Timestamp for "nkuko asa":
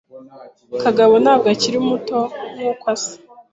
2.53-3.13